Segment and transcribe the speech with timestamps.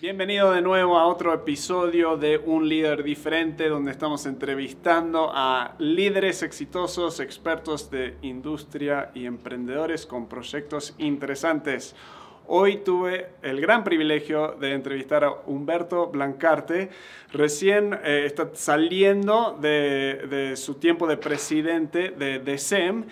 [0.00, 6.42] Bienvenido de nuevo a otro episodio de Un líder diferente donde estamos entrevistando a líderes
[6.42, 11.94] exitosos, expertos de industria y emprendedores con proyectos interesantes.
[12.46, 16.88] Hoy tuve el gran privilegio de entrevistar a Humberto Blancarte.
[17.34, 23.04] Recién eh, está saliendo de, de, su tiempo de presidente de DECEM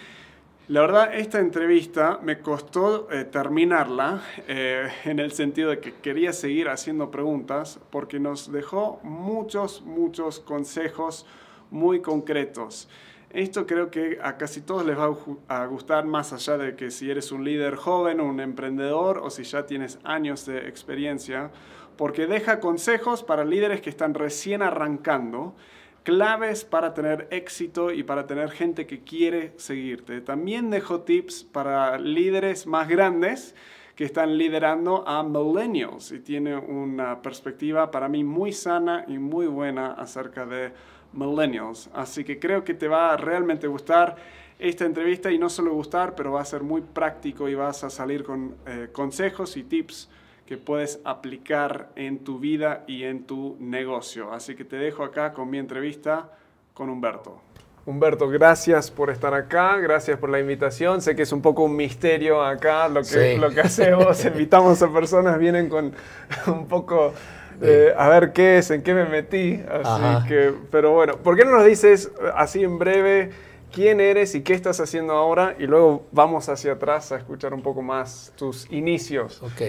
[0.68, 6.34] la verdad, esta entrevista me costó eh, terminarla eh, en el sentido de que quería
[6.34, 11.24] seguir haciendo preguntas porque nos dejó muchos, muchos consejos
[11.70, 12.86] muy concretos.
[13.30, 15.16] Esto creo que a casi todos les va
[15.48, 19.30] a gustar más allá de que si eres un líder joven o un emprendedor o
[19.30, 21.50] si ya tienes años de experiencia,
[21.96, 25.54] porque deja consejos para líderes que están recién arrancando
[26.02, 30.20] claves para tener éxito y para tener gente que quiere seguirte.
[30.20, 33.54] También dejo tips para líderes más grandes
[33.94, 39.46] que están liderando a millennials y tiene una perspectiva para mí muy sana y muy
[39.48, 40.72] buena acerca de
[41.12, 41.90] millennials.
[41.92, 44.16] Así que creo que te va a realmente gustar
[44.58, 47.90] esta entrevista y no solo gustar, pero va a ser muy práctico y vas a
[47.90, 50.08] salir con eh, consejos y tips
[50.48, 54.32] que puedes aplicar en tu vida y en tu negocio.
[54.32, 56.30] Así que te dejo acá con mi entrevista
[56.72, 57.42] con Humberto.
[57.84, 61.02] Humberto, gracias por estar acá, gracias por la invitación.
[61.02, 64.24] Sé que es un poco un misterio acá lo que, lo que hacemos.
[64.24, 65.92] Invitamos a personas, vienen con
[66.46, 67.12] un poco
[67.98, 69.62] a ver qué es, en qué me metí.
[69.70, 73.32] Así que, pero bueno, ¿por qué no nos dices así en breve?
[73.72, 77.62] Quién eres y qué estás haciendo ahora y luego vamos hacia atrás a escuchar un
[77.62, 79.42] poco más tus inicios.
[79.42, 79.62] Ok,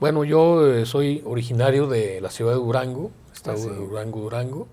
[0.00, 4.68] bueno, yo eh, soy originario de la ciudad de Durango, estado ah, de Durango, Durango,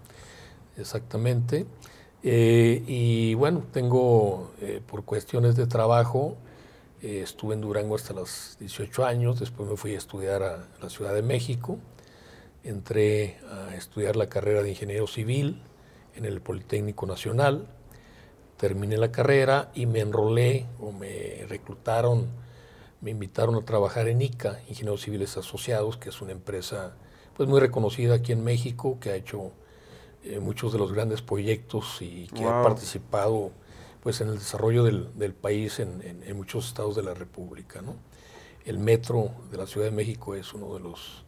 [0.78, 1.66] exactamente.
[2.24, 6.38] Eh, y bueno, tengo eh, por cuestiones de trabajo,
[7.02, 11.16] estuve en Durango hasta los 18 años, después me fui a estudiar a la Ciudad
[11.16, 11.80] de México,
[12.64, 15.64] entré a estudiar la carrera de ingeniero civil
[16.16, 17.68] en el Politécnico Nacional
[18.62, 22.28] terminé la carrera y me enrolé o me reclutaron,
[23.02, 26.94] me invitaron a trabajar en ICA, Ingenieros Civiles Asociados, que es una empresa
[27.36, 29.52] pues muy reconocida aquí en México, que ha hecho
[30.24, 33.50] eh, muchos de los grandes proyectos y que ha participado
[34.04, 37.82] pues en el desarrollo del, del país en, en, muchos estados de la República.
[37.82, 37.96] ¿no?
[38.64, 41.26] El metro de la Ciudad de México es uno de los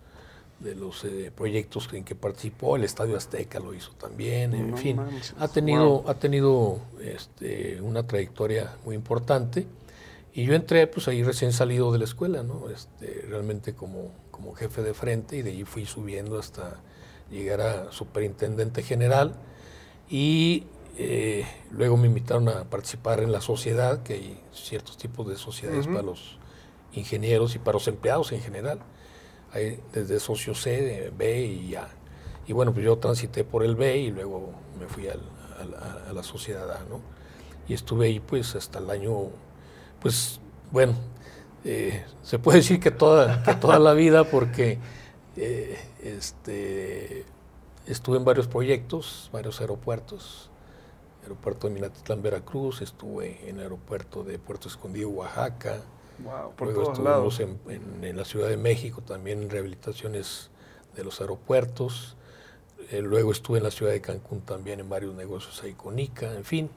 [0.60, 5.00] de los eh, proyectos en que participó, el Estadio Azteca lo hizo también, en fin,
[5.38, 9.68] ha tenido, ha tenido este, una trayectoria muy importante.
[10.34, 12.70] Y yo entré pues ahí recién salido de la escuela, ¿no?
[12.70, 16.82] Este, realmente como, como jefe de frente y de ahí fui subiendo hasta
[17.30, 19.36] llegar a superintendente general.
[20.10, 20.64] Y
[20.98, 25.86] eh, luego me invitaron a participar en la sociedad, que hay ciertos tipos de sociedades
[25.86, 26.38] para los
[26.94, 28.80] ingenieros y para los empleados en general
[29.92, 31.88] desde socio C, B y A.
[32.48, 35.16] Y bueno, pues yo transité por el B y luego me fui a,
[36.14, 37.00] la sociedad A, ¿no?
[37.68, 39.30] Y estuve ahí pues hasta el año,
[40.02, 40.40] pues
[40.72, 40.94] bueno,
[41.64, 44.80] eh, se puede decir que toda, toda la vida porque
[45.38, 47.26] eh, este,
[47.88, 50.50] estuve en varios proyectos, varios aeropuertos,
[51.22, 55.82] aeropuerto de Minatitlán, Veracruz, estuve en el aeropuerto de Puerto Escondido, Oaxaca,
[56.56, 60.50] por Luego estuvimos en, la Ciudad de México también en rehabilitaciones
[60.96, 62.16] de los aeropuertos.
[62.92, 66.34] Eh, luego estuve en la ciudad de Cancún también en varios negocios ahí con ICA,
[66.34, 66.70] en fin,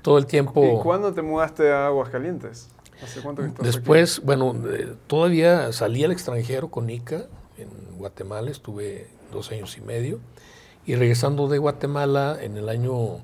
[0.00, 0.64] todo el tiempo.
[0.64, 2.68] ¿Y cuándo te mudaste a Aguascalientes?
[3.02, 7.26] ¿Hace cuánto que estás Después, bueno, eh, todavía salí al extranjero con ICA
[7.58, 10.20] en Guatemala, estuve dos años y medio.
[10.84, 13.20] Y regresando de Guatemala en el año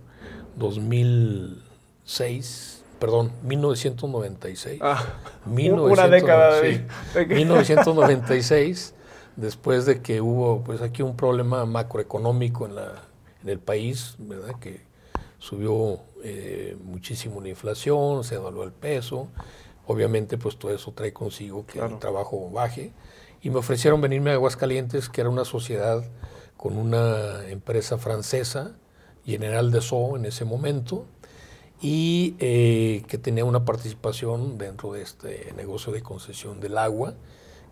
[0.57, 4.81] 2006, perdón, 1996.
[4.83, 5.05] Ah,
[5.47, 6.87] una década de,
[7.27, 8.95] 1996,
[9.37, 13.03] después de que hubo pues aquí un problema macroeconómico en, la,
[13.43, 14.57] en el país, ¿verdad?
[14.61, 14.83] Que
[15.39, 19.29] subió eh, muchísimo la inflación, se evaluó el peso,
[19.87, 22.93] obviamente pues todo eso trae consigo que el trabajo baje,
[23.41, 26.05] y me ofrecieron venirme a Aguascalientes, que era una sociedad
[26.57, 28.73] con una empresa francesa,
[29.25, 31.07] General de So en ese momento,
[31.81, 37.15] y eh, que tenía una participación dentro de este negocio de concesión del agua,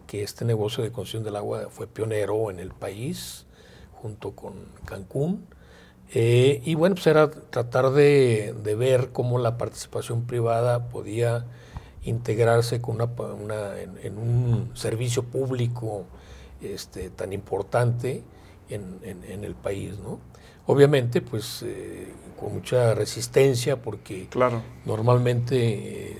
[0.06, 3.46] que este negocio de concesión del agua fue pionero en el país,
[3.92, 4.54] junto con
[4.84, 5.46] Cancún.
[6.14, 11.44] Eh, y bueno, pues era tratar de, ver cómo la participación privada podía
[12.04, 16.04] integrarse con una, en, un servicio público
[16.60, 18.22] este, tan importante
[18.68, 19.98] en, en, el país.
[19.98, 20.20] ¿no?
[20.66, 24.62] Obviamente, pues eh, con mucha resistencia porque claro.
[24.84, 26.18] normalmente eh,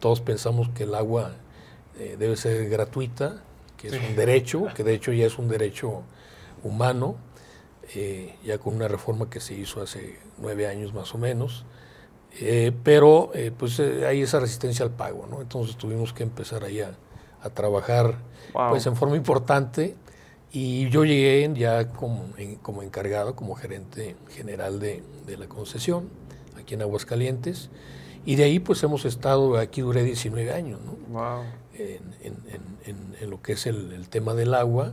[0.00, 1.32] todos pensamos que el agua
[1.98, 3.42] eh, debe ser gratuita,
[3.76, 6.02] que es un derecho, que de hecho ya es un derecho
[6.62, 7.16] humano,
[7.94, 11.64] eh, ya con una reforma que se hizo hace nueve años más o menos.
[12.82, 15.42] Pero pues hay esa resistencia al pago, ¿no?
[15.42, 16.96] Entonces tuvimos que empezar ahí a,
[17.54, 18.18] trabajar
[18.70, 19.96] pues en forma importante
[20.52, 22.26] y yo llegué ya como,
[22.62, 26.08] como encargado, como gerente general de, de, la concesión
[26.58, 27.70] aquí en Aguascalientes.
[28.24, 30.78] Y de ahí pues hemos estado, aquí duré 19 años,
[31.10, 31.42] ¿no?
[31.74, 32.36] En,
[32.84, 34.92] en, lo que es el, el tema del agua,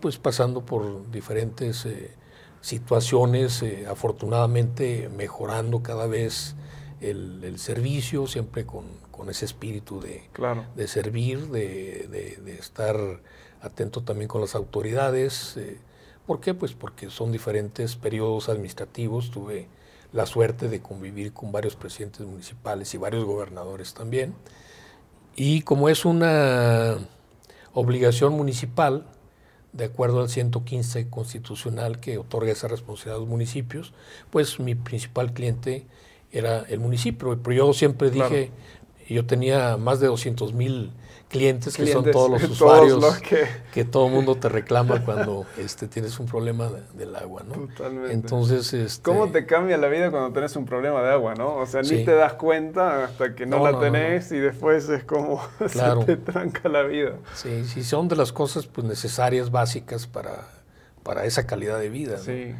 [0.00, 1.86] pues pasando por diferentes
[2.62, 6.54] situaciones, eh, afortunadamente mejorando cada vez
[7.00, 10.22] el, servicio, siempre con, ese espíritu de,
[10.74, 12.96] de servir, de, estar
[13.62, 15.56] atento también con las autoridades.
[15.56, 15.78] Eh,
[16.26, 16.54] ¿Por qué?
[16.54, 19.30] Pues porque son diferentes periodos administrativos.
[19.30, 19.68] Tuve
[20.12, 24.34] la suerte de convivir con varios presidentes municipales y varios gobernadores también.
[25.34, 26.98] Y como es una
[27.72, 29.06] obligación municipal,
[29.72, 33.94] de acuerdo al 115 constitucional que otorga esa responsabilidad a los municipios,
[34.30, 35.86] pues mi principal cliente
[36.30, 37.38] era el municipio.
[37.42, 38.50] Pero yo siempre dije,
[39.12, 40.92] yo tenía más de 200 mil
[41.32, 43.20] clientes, que son todos los usuarios
[43.72, 43.84] que...
[43.84, 47.54] todo el mundo te reclama cuando este, tienes un problema del agua, ¿no?
[47.68, 48.12] Totalmente.
[48.12, 49.02] Entonces, este...
[49.02, 51.56] ¿Cómo te cambia la vida cuando tienes un problema de agua, no?
[51.56, 55.42] O sea, ni te das cuenta hasta que no, la tenés y después es como
[55.66, 57.14] se te tranca la vida.
[57.34, 60.46] Sí, sí, son de las cosas pues, necesarias, básicas para,
[61.02, 62.54] para esa calidad de vida, Sí.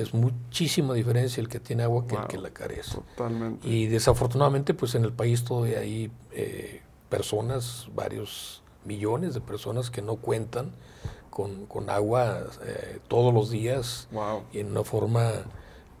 [0.00, 2.98] Es muchísima diferencia el que tiene agua que el que la carece.
[3.16, 3.68] Totalmente.
[3.68, 10.02] Y desafortunadamente, pues en el país todavía hay eh, personas, varios millones de personas que
[10.02, 10.72] no cuentan
[11.30, 14.08] con, agua eh, todos los días
[14.52, 15.32] y en una forma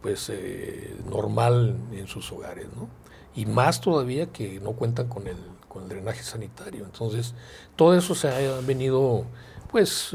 [0.00, 2.88] pues eh, normal en sus hogares, ¿no?
[3.34, 5.36] Y más todavía que no cuentan con el,
[5.66, 6.84] con el drenaje sanitario.
[6.84, 7.34] Entonces,
[7.74, 9.24] todo eso se ha venido
[9.72, 10.14] pues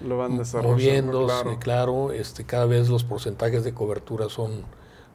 [0.00, 2.12] lo van moviéndose, claro.
[2.12, 4.64] este, cada vez los porcentajes de cobertura son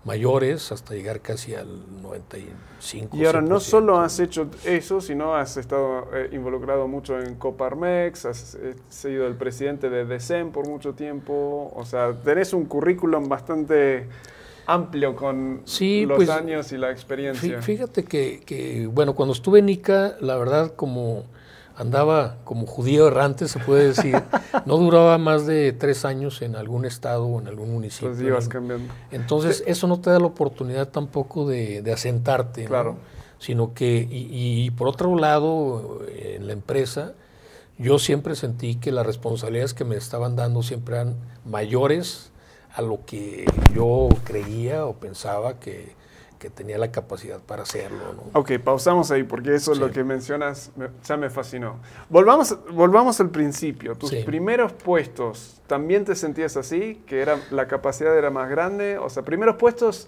[0.05, 1.67] mayores hasta llegar casi al
[2.03, 3.17] 95.
[3.17, 8.25] Y ahora no solo has hecho eso, sino has estado eh, involucrado mucho en Coparmex,
[8.25, 13.27] has eh, sido el presidente de DECEM por mucho tiempo, o sea, tenés un currículum
[13.27, 14.07] bastante
[14.67, 17.61] amplio con los pues, años y la experiencia.
[17.61, 21.25] Fíjate que, que, bueno, cuando estuve en ICA, la verdad como
[21.75, 24.21] andaba como judío errante, se puede decir.
[24.65, 28.09] No duraba más de tres años en algún estado o en algún municipio.
[28.09, 28.91] Pues ibas cambiando.
[29.11, 32.65] Entonces, eso no te da la oportunidad tampoco de, asentarte.
[32.65, 32.95] Claro.
[33.37, 37.13] Sino que, y, por otro lado, en la empresa,
[37.77, 42.31] yo siempre sentí que las responsabilidades que me estaban dando siempre eran mayores
[42.73, 43.45] a lo que
[43.75, 45.93] yo creía o pensaba que,
[46.49, 48.13] tenía la capacidad para hacerlo.
[48.13, 48.39] ¿no?
[48.39, 50.71] Ok, pausamos ahí porque eso es lo que mencionas,
[51.03, 51.79] ya me fascinó.
[52.09, 53.95] Volvamos, volvamos al principio.
[53.95, 57.01] Tus primeros puestos, ¿también te sentías así?
[57.05, 58.97] ¿Que era, la capacidad era más grande?
[58.97, 60.07] O sea, primeros puestos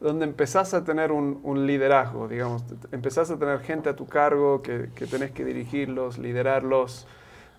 [0.00, 2.62] donde empezás a tener un, liderazgo, digamos,
[2.92, 7.06] empezás a tener gente a tu cargo, que, que tenés que dirigirlos, liderarlos.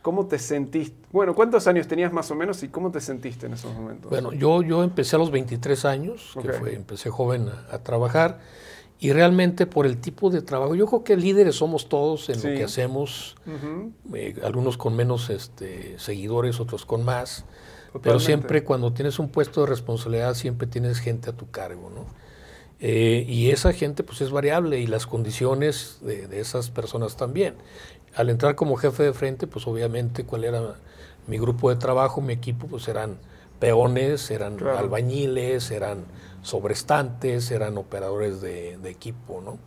[0.09, 0.97] ¿Cómo te sentiste?
[1.11, 4.09] Bueno, ¿cuántos años tenías más o menos y cómo te sentiste en esos momentos?
[4.09, 8.39] Bueno, yo, yo empecé a los 23 años, que fue, empecé joven a, trabajar,
[8.99, 12.57] y realmente por el tipo de trabajo, yo creo que líderes somos todos en lo
[12.57, 13.35] que hacemos,
[14.15, 17.45] eh, algunos con menos este, seguidores, otros con más,
[18.01, 22.07] pero siempre cuando tienes un puesto de responsabilidad, siempre tienes gente a tu cargo, ¿no?
[22.81, 27.55] Eh, y esa gente pues es variable y las condiciones de, de esas personas también
[28.15, 30.75] al entrar como jefe de frente, pues obviamente cuál era
[31.27, 33.17] mi grupo de trabajo, mi equipo, pues eran
[33.59, 36.05] peones, eran albañiles, eran
[36.41, 39.59] sobrestantes, eran operadores de, equipo, ¿no?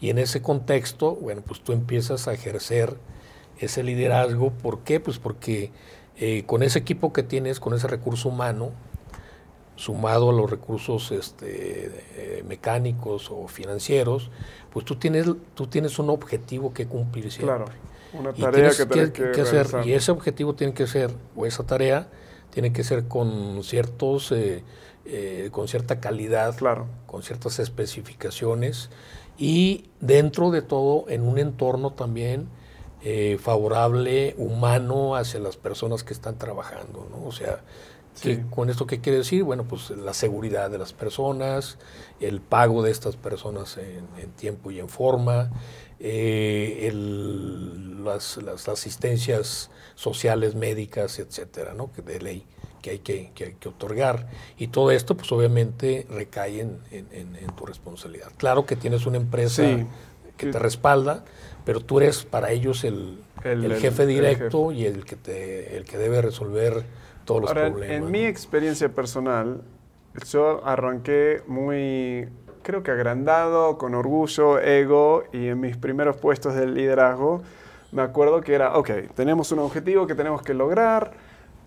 [0.00, 2.96] Y en ese contexto, bueno, pues tú empiezas a ejercer
[3.58, 4.50] ese liderazgo.
[4.50, 5.00] ¿Por qué?
[5.00, 5.72] Pues porque
[6.16, 8.70] eh, con ese equipo que tienes, con ese recurso humano,
[9.78, 14.30] sumado a los recursos este, eh, mecánicos o financieros,
[14.72, 17.56] pues tú tienes, tú tienes un objetivo que cumplir siempre.
[17.56, 17.72] Claro.
[18.12, 19.86] Una tarea que, tienes que, hacer.
[19.86, 22.08] Y ese objetivo tiene que ser, o esa tarea,
[22.50, 24.64] tiene que ser con ciertos, eh,
[25.04, 26.86] eh, con cierta calidad, claro.
[27.06, 28.90] con ciertas especificaciones
[29.36, 32.48] y dentro de todo en un entorno también
[33.02, 37.28] eh, favorable, humano hacia las personas que están trabajando, ¿no?
[37.28, 37.60] O sea,
[38.50, 39.44] ¿Con esto qué quiere decir?
[39.44, 41.78] Bueno, pues la seguridad de las personas,
[42.20, 45.50] el pago de estas personas en tiempo y en forma,
[46.00, 46.92] eh,
[48.04, 51.92] las, asistencias sociales, médicas, etcétera, ¿no?
[51.92, 52.46] que de ley
[52.80, 54.28] que hay que, que, que otorgar.
[54.56, 56.78] Y todo esto, pues obviamente recae en,
[57.56, 58.30] tu responsabilidad.
[58.36, 59.64] Claro que tienes una empresa
[60.36, 61.24] que te respalda,
[61.64, 65.98] pero tú eres para ellos el, el, jefe directo y el que, te, el que
[65.98, 66.84] debe resolver
[67.28, 67.90] todos los problemas.
[67.90, 69.60] En, mi experiencia personal,
[70.30, 72.26] yo arranqué muy,
[72.62, 77.42] creo que agrandado, con orgullo, ego, y en mis primeros puestos de liderazgo,
[77.92, 81.12] me acuerdo que era, ok, tenemos un objetivo que tenemos que lograr,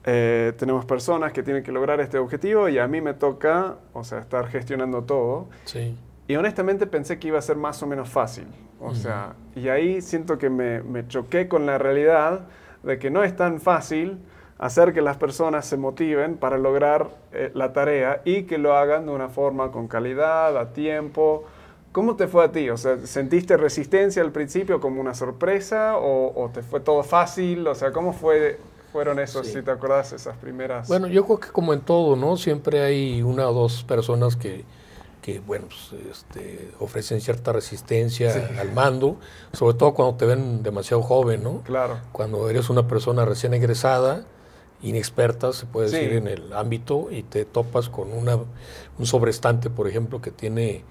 [0.04, 4.04] eh, tenemos personas que tienen que lograr este objetivo y a mí me toca, o
[4.04, 5.48] sea, estar gestionando todo.
[5.66, 5.96] Sí.
[6.28, 8.48] Y honestamente pensé que iba a ser más o menos fácil.
[8.80, 12.48] O sea, y ahí siento que me, me, choqué con la realidad
[12.82, 14.18] de que no es tan fácil
[14.62, 19.08] hacer que las personas se motiven para lograr eh, la tarea y que lo hagan
[19.08, 21.44] de una forma con calidad, a tiempo.
[21.92, 22.70] ¿Cómo te fue a ti?
[22.70, 27.68] O sea, ¿sentiste resistencia al principio como una sorpresa o, o te fue todo fácil?
[27.68, 28.60] O sea, ¿cómo fue
[28.92, 30.88] fueron esos, si te acordás, esas primeras?
[30.88, 32.38] Bueno, yo creo que como en todo, ¿no?
[32.38, 34.64] Siempre hay una o dos personas que,
[35.24, 39.18] que bueno, pues, este, ofrecen cierta resistencia al mando,
[39.54, 41.62] sobre todo cuando te ven demasiado joven, ¿no?
[41.62, 41.98] Claro.
[42.12, 44.24] Cuando eres una persona recién egresada,
[44.84, 49.88] inexperta, se puede decir, en el ámbito, y te topas con una, un sobrestante, por
[49.88, 50.84] ejemplo, que tiene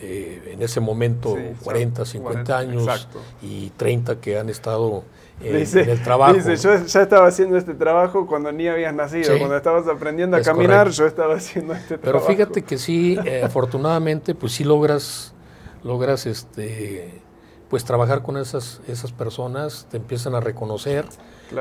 [0.00, 3.08] eh, en ese momento 40, 50 años
[3.42, 5.04] y 30 que han estado
[5.40, 5.56] en
[5.88, 6.34] el trabajo.
[6.34, 10.42] Dice, yo ya estaba haciendo este trabajo cuando ni habías nacido, cuando estabas aprendiendo a
[10.42, 12.26] caminar, yo estaba haciendo este trabajo.
[12.26, 15.32] Pero fíjate que sí, eh, afortunadamente, pues sí logras,
[15.82, 17.22] logras este,
[17.68, 21.04] pues trabajar con esas, esas personas, te empiezan a reconocer,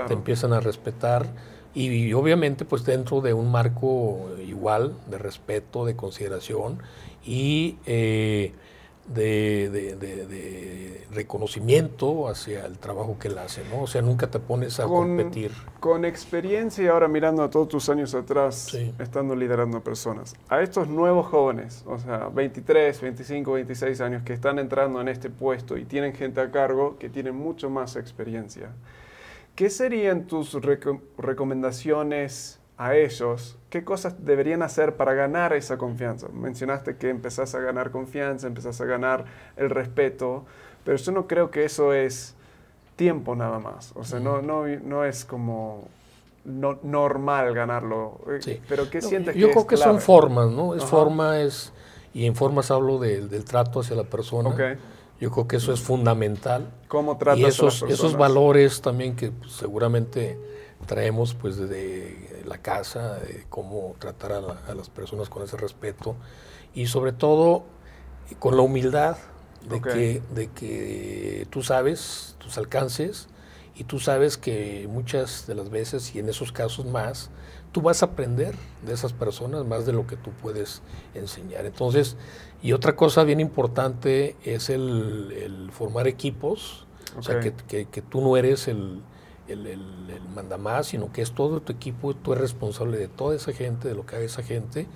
[0.07, 1.27] te empiezan a respetar
[1.75, 6.79] y, obviamente pues dentro de un marco igual de respeto, de consideración
[7.25, 8.53] y eh,
[9.07, 13.83] de, reconocimiento hacia el trabajo que él hace, ¿no?
[13.83, 15.51] O sea, nunca te pones a competir.
[15.79, 20.87] Con experiencia y ahora mirando a todos tus años atrás, estando liderando personas, a estos
[20.87, 25.85] nuevos jóvenes, o sea, 23, 25, 26 años que están entrando en este puesto y
[25.85, 28.71] tienen gente a cargo que tienen mucho más experiencia,
[29.55, 30.57] ¿Qué serían tus
[31.17, 33.57] recomendaciones a ellos?
[33.69, 36.27] ¿Qué cosas deberían hacer para ganar esa confianza?
[36.29, 40.45] Mencionaste que empezás a ganar confianza, empezás a ganar el respeto,
[40.83, 42.33] pero yo no creo que eso es
[42.95, 43.91] tiempo nada más.
[43.95, 45.87] O sea, no, no, no es como
[46.45, 48.21] no, normal ganarlo.
[48.31, 48.61] Eh, sí.
[48.67, 50.73] Pero ¿qué sientes yo creo que son formas, ¿no?
[50.73, 51.71] Es forma, es...
[52.15, 54.49] Y en formas hablo del trato hacia la persona.
[54.49, 54.77] Okay
[55.23, 56.69] yo creo que eso es fundamental.
[56.89, 60.37] ¿Cómo tratas y esos, esos valores también que pues, seguramente
[60.85, 66.17] traemos pues desde la casa, de cómo tratar a, las personas con ese respeto.
[66.73, 67.63] Y sobre todo
[68.37, 69.15] con la humildad
[69.69, 73.29] de, que, de que tú sabes tus alcances
[73.75, 77.31] y tú sabes que muchas de las veces y en esos casos más,
[77.71, 80.81] tú vas a aprender de esas personas más de lo que tú puedes
[81.15, 81.65] enseñar.
[81.65, 82.15] Entonces,
[82.61, 86.85] y otra cosa bien importante es el, formar equipos,
[87.17, 87.53] o sea, que,
[87.85, 89.01] que, tú no eres el,
[89.47, 89.81] el, el,
[90.33, 93.95] mandamás, sino que es todo tu equipo, tú eres responsable de toda esa gente, de
[93.95, 94.87] lo que haga esa gente,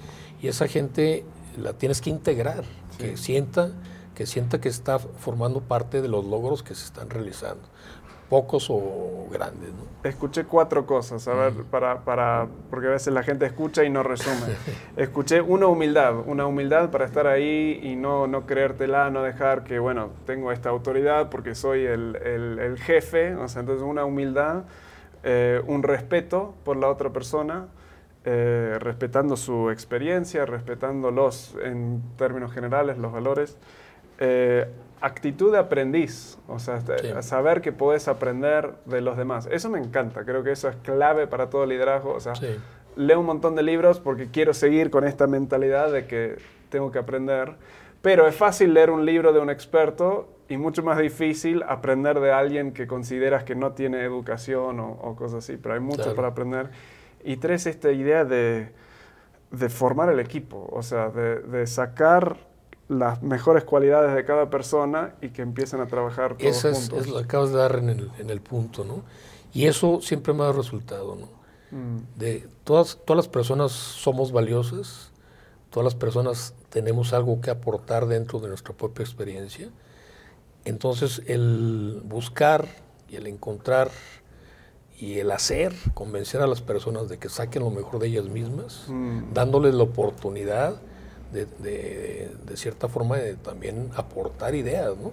[0.41, 1.25] y esa gente
[1.57, 2.63] la tienes que integrar,
[2.99, 3.71] que sienta
[4.13, 7.61] que sienta que está formando parte de los logros que se están realizando
[8.29, 9.69] pocos o grandes.
[9.69, 9.87] ¿no?
[10.07, 14.03] Escuché cuatro cosas, a ver, para, para, porque a veces la gente escucha y no
[14.03, 14.53] resume.
[14.97, 19.79] Escuché una humildad, una humildad para estar ahí y no, no creértela, no dejar que,
[19.79, 24.63] bueno, tengo esta autoridad porque soy el, el, jefe, o sea, entonces una humildad,
[25.23, 27.67] eh, un respeto por la otra persona.
[28.29, 33.57] Eh, respetando su experiencia, respetándolos en términos generales, los valores,
[34.19, 34.67] eh,
[35.01, 36.81] actitud de aprendiz, o sea,
[37.21, 39.47] saber que puedes aprender de los demás.
[39.51, 42.13] Eso me encanta, creo que eso es clave para todo liderazgo.
[42.13, 42.33] O sea,
[42.95, 46.37] leo un montón de libros porque quiero seguir con esta mentalidad de que
[46.69, 47.55] tengo que aprender,
[48.01, 52.31] pero es fácil leer un libro de un experto y mucho más difícil aprender de
[52.31, 56.69] alguien que consideras que no tiene educación o, cosas así, pero hay mucho para aprender.
[57.23, 58.69] Y tres, esta idea de,
[59.51, 62.46] de formar el equipo, o sea, de, de sacar
[62.87, 67.07] las mejores cualidades de cada persona y que empiecen a trabajar todos Eso es, es,
[67.07, 69.03] lo que acabas de dar en el, en el, punto, ¿no?
[69.53, 71.37] Y eso siempre me dado resultado, ¿no?
[71.71, 71.97] Mm.
[72.17, 75.11] De todas, todas las personas somos valiosas,
[75.69, 79.69] todas las personas tenemos algo que aportar dentro de nuestra propia experiencia.
[80.63, 82.67] Entonces, el buscar
[83.09, 83.89] y el encontrar
[84.97, 88.85] y el hacer, convencer a las personas de que saquen lo mejor de ellas mismas,
[88.87, 89.33] mm.
[89.33, 90.81] dándoles la oportunidad
[91.31, 95.11] de, de, cierta forma de también aportar ideas, ¿no?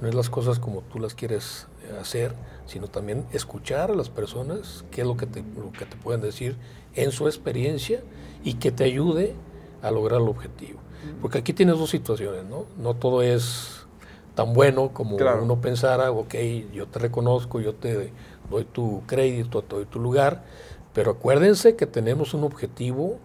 [0.00, 1.66] no es las cosas como tú las quieres
[2.00, 2.34] hacer,
[2.66, 6.20] sino también escuchar a las personas, qué es lo que te, lo que te pueden
[6.20, 6.56] decir
[6.94, 8.00] en su experiencia
[8.44, 9.34] y que te ayude
[9.82, 10.80] a lograr el objetivo.
[11.20, 12.66] Porque aquí tienes dos situaciones, ¿no?
[12.78, 13.86] No todo es
[14.34, 16.34] tan bueno como uno pensara, ok,
[16.72, 18.12] yo te reconozco, yo te
[18.50, 20.44] doy tu crédito, te doy tu lugar,
[20.92, 23.18] pero acuérdense que tenemos un objetivo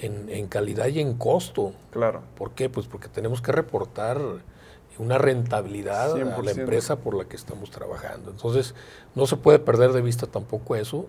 [0.00, 1.72] en, en calidad y en costo.
[1.90, 2.22] Claro.
[2.36, 2.68] ¿Por qué?
[2.68, 4.20] Pues porque tenemos que reportar
[4.98, 8.30] una rentabilidad a la empresa por la que estamos trabajando.
[8.30, 8.74] Entonces,
[9.14, 11.06] no se puede perder de vista tampoco eso.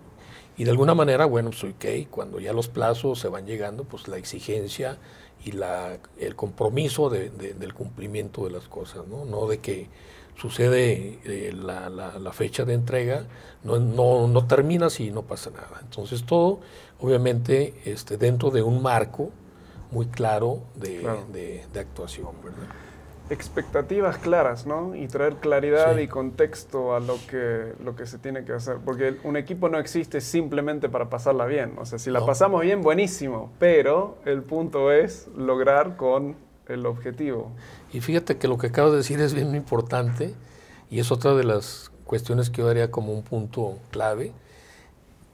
[0.56, 4.08] Y de alguna manera, bueno, pues ok, cuando ya los plazos se van llegando, pues
[4.08, 4.98] la exigencia
[5.44, 9.24] y la, el compromiso del cumplimiento de las cosas, ¿no?
[9.24, 9.88] No de que
[10.36, 13.26] sucede eh, la, la, fecha de entrega,
[13.64, 15.80] no, no, no, termina si no pasa nada.
[15.82, 16.60] Entonces todo,
[17.00, 19.30] obviamente, este, dentro de un marco
[19.90, 22.68] muy claro de, de, de actuación, ¿verdad?
[23.30, 24.94] expectativas claras, ¿no?
[24.94, 28.78] Y traer claridad y contexto a lo que, lo que se tiene que hacer.
[28.84, 31.74] Porque un equipo no existe simplemente para pasarla bien.
[31.78, 33.52] O sea, si la pasamos bien, buenísimo.
[33.58, 36.36] Pero el punto es lograr con
[36.68, 37.50] el objetivo.
[37.92, 40.34] Y fíjate que lo que acabo de decir es bien importante
[40.90, 44.32] y es otra de las cuestiones que yo daría como un punto clave.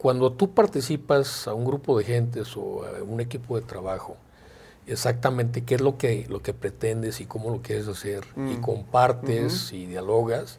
[0.05, 4.19] Cuando tú participas a un grupo de gentes o a un equipo de trabajo,
[4.87, 8.61] exactamente qué es lo que, lo que pretendes y cómo lo quieres hacer y mm.
[8.61, 10.59] compartes y dialogas,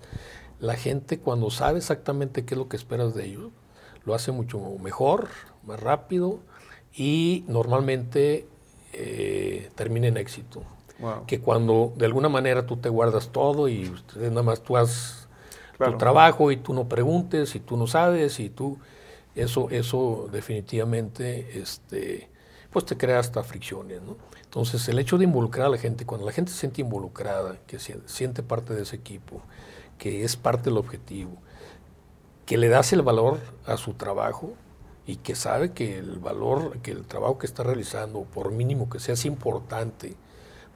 [0.60, 3.52] la gente cuando sabe exactamente qué es lo que esperas de ellos,
[4.04, 5.28] lo hace mucho mejor,
[5.64, 6.40] más rápido
[6.92, 8.48] y normalmente
[8.94, 10.64] eh, termina en éxito.
[11.28, 15.28] Que cuando de alguna manera tú te guardas todo y nada más tú haces
[15.78, 18.80] tu trabajo y tú no preguntes y tú no sabes y tú,
[19.36, 22.30] eso, eso definitivamente este,
[22.72, 24.01] pues te crea hasta fricciones.
[24.01, 24.18] ¿no?
[24.44, 27.77] Entonces, el hecho de involucrar a la gente, cuando la gente se siente involucrada, que
[27.80, 29.42] siente parte de ese equipo,
[29.98, 31.32] que es parte del objetivo,
[32.46, 34.54] que le das el valor a su trabajo
[35.06, 39.00] y que sabe que el valor, que el trabajo que está realizando, por mínimo que
[39.00, 40.15] sea, es importante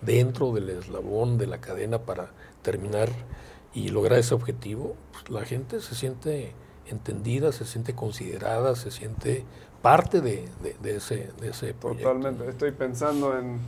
[0.02, 3.10] dentro del eslabón de la cadena para terminar
[3.74, 6.54] y lograr ese objetivo, pues la gente se siente
[6.90, 9.46] entendida, se siente considerada, se siente
[9.82, 10.46] parte de,
[10.84, 12.12] ese, de ese proyecto.
[12.12, 12.50] Totalmente.
[12.50, 13.60] Estoy pensando en,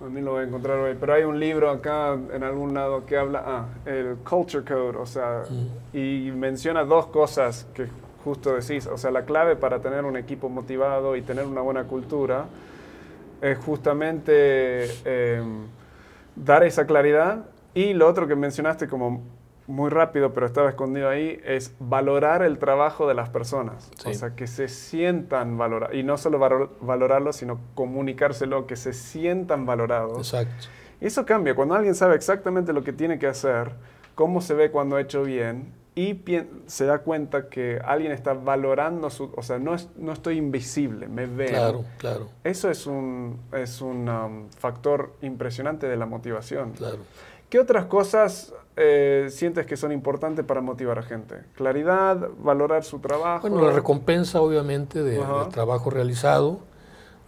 [0.00, 3.04] a mí lo voy a encontrar hoy, pero hay un libro acá en algún lado
[3.06, 5.96] que habla, ah, el Culture Code, o sea, mm.
[5.96, 7.88] y menciona dos cosas que
[8.24, 11.84] justo decís, o sea, la clave para tener un equipo motivado y tener una buena
[11.84, 12.46] cultura
[13.40, 15.66] es justamente em,
[16.36, 19.22] dar esa claridad y lo otro que mencionaste como
[19.70, 23.90] muy rápido, pero estaba escondido ahí, es valorar el trabajo de las personas.
[24.04, 25.94] O sea, que se sientan valorados.
[25.94, 26.38] Y no solo
[26.80, 30.18] valorarlo, sino comunicárselo, que se sientan valorados.
[30.18, 30.66] Exacto.
[31.00, 31.54] Y eso cambia.
[31.54, 33.72] Cuando alguien sabe exactamente lo que tiene que hacer,
[34.14, 36.20] cómo se ve cuando ha hecho bien, y
[36.66, 39.32] se da cuenta que alguien está valorando su...
[39.36, 41.48] O sea, no, es, no estoy invisible, me veo.
[41.48, 42.28] Claro, claro.
[42.44, 46.72] Eso es un, es un um, factor impresionante de la motivación.
[46.72, 46.98] Claro.
[47.48, 51.36] ¿Qué otras cosas eh, sientes que son importantes para motivar a gente?
[51.54, 53.46] Claridad, valorar su trabajo.
[53.46, 56.60] Bueno, la recompensa obviamente del trabajo realizado,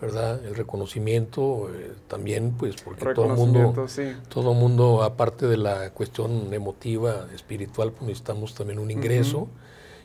[0.01, 0.43] ¿verdad?
[0.47, 3.87] El reconocimiento eh, también, pues porque todo el mundo,
[4.31, 9.49] todo mundo, aparte de la cuestión emotiva, espiritual, pues necesitamos también un ingreso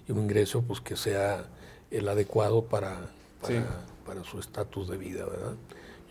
[0.06, 1.46] y un ingreso pues que sea
[1.92, 2.98] el adecuado para,
[4.06, 5.54] para, su estatus de vida, ¿verdad?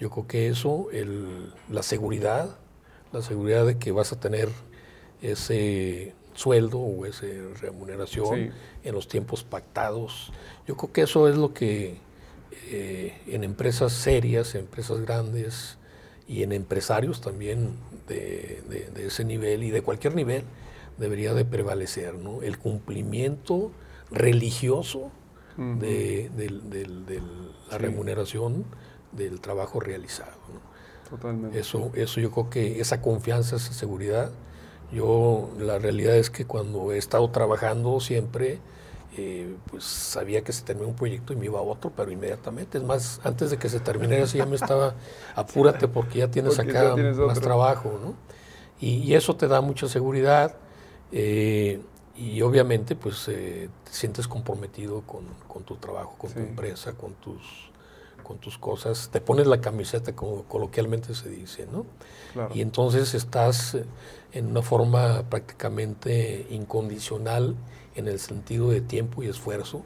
[0.01, 2.57] Yo creo que eso, el, la seguridad,
[3.13, 4.49] la seguridad de que vas a tener
[5.23, 7.27] ese sueldo o esa
[7.61, 8.53] remuneración
[8.85, 10.33] en los tiempos pactados.
[10.67, 11.97] Yo creo que eso es lo que
[12.69, 15.79] eh, en empresas serias, en empresas grandes
[16.29, 17.77] y en empresarios también
[18.09, 18.63] de,
[18.97, 20.45] ese nivel y de cualquier nivel
[20.99, 22.43] debería de prevalecer, ¿no?
[22.43, 23.71] El cumplimiento
[24.11, 25.11] religioso
[25.57, 26.31] de,
[27.71, 28.65] la remuneración
[29.13, 30.37] del trabajo realizado.
[31.09, 31.59] Totalmente.
[31.59, 34.33] Eso, eso yo creo que esa confianza, esa seguridad,
[34.93, 38.61] yo la realidad es que cuando he estado trabajando siempre,
[39.19, 42.79] eh, pues sabía que se terminó un proyecto y me iba a otro, pero inmediatamente.
[42.79, 44.95] Es más, antes de que se terminara eso ya me estaba,
[45.35, 46.95] apúrate porque ya tienes acá
[47.27, 48.15] más trabajo, ¿no?
[48.79, 50.55] Y, eso te da mucha seguridad
[51.11, 51.81] eh,
[52.15, 57.15] y obviamente pues eh, te sientes comprometido con, con, tu trabajo, con tu empresa, con
[57.15, 57.41] tus
[58.23, 61.87] con tus cosas, te pones la camiseta, como coloquialmente se dice, ¿no?
[62.53, 63.77] Y entonces estás
[64.37, 67.57] en una forma prácticamente incondicional
[67.95, 69.83] en el sentido de tiempo y esfuerzo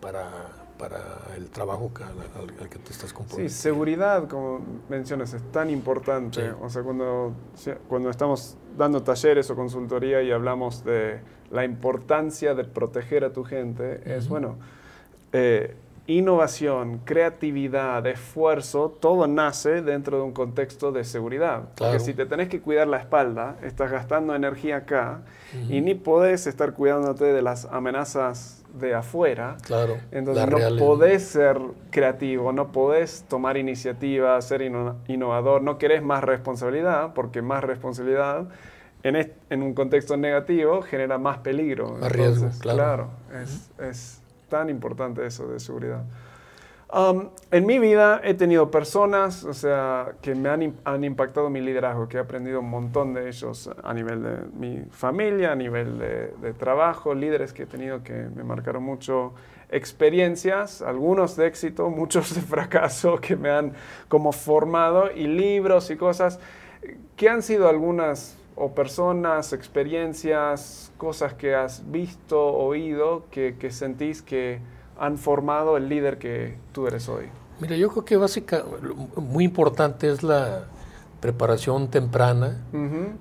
[0.00, 0.30] para,
[0.78, 1.02] para
[1.36, 3.50] el trabajo al, que te estás comprometiendo.
[3.50, 6.50] Sí, seguridad, como mencionas, es tan importante.
[6.62, 7.34] O sea, cuando,
[7.88, 13.44] cuando estamos dando talleres o consultoría y hablamos de la importancia de proteger a tu
[13.44, 14.56] gente, es bueno.
[15.32, 15.76] Eh,
[16.18, 21.68] innovación, creatividad, esfuerzo, todo nace dentro de un contexto de seguridad.
[21.76, 25.22] Porque si te tenés que cuidar la espalda, estás gastando energía acá
[25.68, 29.56] y ni podés estar cuidándote de las amenazas de afuera.
[29.62, 29.96] Claro.
[30.10, 31.58] Entonces no podés ser
[31.90, 38.48] creativo, no podés tomar iniciativa, ser innovador, no querés más responsabilidad, porque más responsabilidad
[39.02, 41.96] en, en un contexto negativo genera más peligro.
[42.00, 42.76] Más riesgo, claro.
[42.76, 43.10] Claro,
[43.42, 44.19] es, es
[44.50, 46.04] tan importante eso de seguridad.
[47.52, 52.08] En mi vida he tenido personas, o sea, que me han, han, impactado mi liderazgo,
[52.08, 56.34] que he aprendido un montón de ellos a nivel de mi familia, a nivel de,
[56.42, 59.34] de, trabajo, líderes que he tenido que me marcaron mucho,
[59.70, 63.72] experiencias, algunos de éxito, muchos de fracaso, que me han
[64.08, 66.40] como formado, y libros y cosas
[67.14, 74.20] que han sido algunas o personas, experiencias, cosas que has visto, oído, que, que sentís
[74.20, 74.60] que
[74.98, 77.24] han formado el líder que tú eres hoy?
[77.58, 78.70] Mira, yo creo que básicamente
[79.16, 80.66] muy importante es la
[81.20, 82.58] preparación temprana,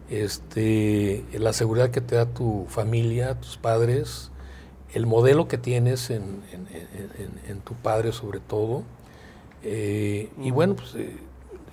[0.10, 4.32] este, la seguridad que te da tu familia, tus padres,
[4.94, 6.42] el modelo que tienes en,
[7.48, 8.84] en, tu padre sobre todo.
[9.64, 11.18] Eh, y bueno, pues eh,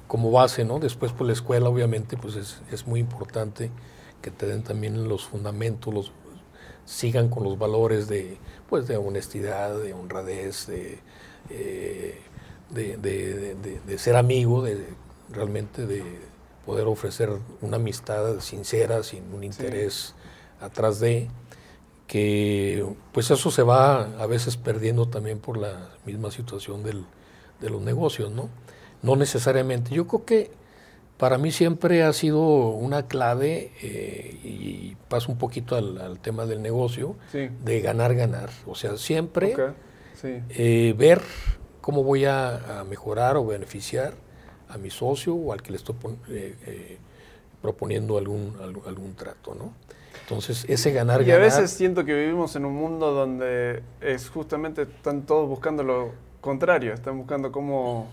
[0.07, 0.79] como base, ¿no?
[0.79, 3.71] Después por pues, la escuela obviamente pues es, es, muy importante
[4.23, 6.13] que te den también los fundamentos, los
[6.85, 8.39] sigan con los valores de
[8.69, 10.99] pues de honestidad, de honradez, de,
[11.51, 12.21] eh,
[12.71, 14.87] de, ser amigo, de
[15.31, 16.03] realmente de
[16.65, 20.15] poder ofrecer una amistad sincera, sin un interés
[20.61, 21.29] atrás de,
[22.07, 27.05] que pues eso se va a veces perdiendo también por la misma situación del,
[27.61, 28.49] de los negocios, ¿no?
[29.03, 29.95] No necesariamente.
[29.95, 30.51] Yo creo que
[31.19, 36.63] para mí siempre ha sido una clave, eh, y paso un poquito al, tema del
[36.63, 38.51] negocio, de ganar, ganar.
[38.67, 39.57] O sea, siempre
[40.23, 41.23] eh, ver
[41.81, 44.15] cómo voy a, mejorar o beneficiar
[44.69, 45.95] a mi socio o al que le estoy
[46.29, 46.99] eh,
[47.63, 48.55] proponiendo algún,
[48.87, 49.73] algún, trato, ¿no?
[50.23, 51.29] Entonces, ese ganar, ganar...
[51.29, 55.83] Y a veces siento que vivimos en un mundo donde es justamente, están todos buscando
[55.83, 58.09] lo contrario, están buscando cómo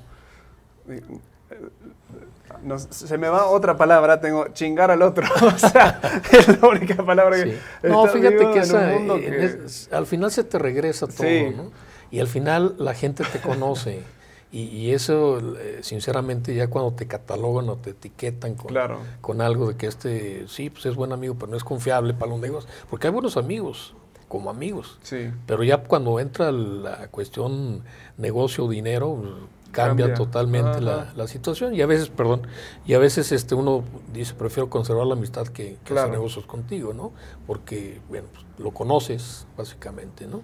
[2.89, 5.27] se me va otra palabra, tengo chingar al otro.
[5.41, 5.99] o sea,
[6.31, 7.57] es la única palabra que.
[7.83, 11.71] No, fíjate que, esa, al final se te regresa todo, ¿no?
[12.11, 14.03] Y al final la gente te conoce.
[14.51, 18.75] y, eso, eh, sinceramente, ya cuando te catalogan o te etiquetan con,
[19.19, 22.31] con algo de que este, sí, pues es buen amigo, pero no es confiable para
[22.31, 22.71] los negocios.
[22.87, 23.95] Porque hay buenos amigos,
[24.27, 24.99] como amigos.
[25.01, 25.31] Sí.
[25.47, 27.83] Pero ya cuando entra la cuestión
[28.17, 29.39] negocio, dinero,
[29.73, 32.47] cambia, totalmente la, situación y a veces, perdón,
[32.85, 33.83] y a veces este uno
[34.13, 37.11] dice, prefiero conservar la amistad que, hacer negocios contigo, ¿no?
[37.47, 40.41] Porque, bueno, pues, lo conoces, básicamente, ¿no?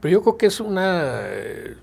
[0.00, 1.76] Pero yo creo que es una, eh,